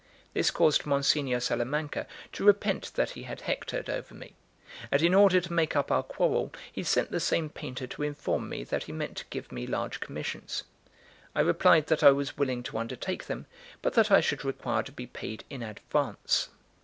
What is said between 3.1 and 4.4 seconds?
he had hectored over me;